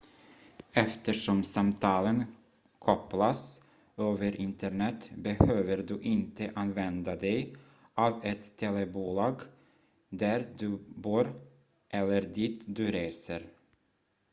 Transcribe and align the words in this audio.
eftersom 0.71 1.43
samtalen 1.43 2.23
kopplas 2.79 3.61
över 3.97 4.35
internet 4.41 5.09
behöver 5.15 5.77
du 5.77 5.99
inte 6.01 6.51
använda 6.55 7.15
dig 7.15 7.55
av 7.95 8.19
ett 8.25 8.55
telebolag 8.57 9.41
där 10.09 10.49
du 10.57 10.77
bor 10.95 11.33
eller 11.91 12.21
dit 12.21 12.61
du 12.65 12.91
reser 12.91 13.49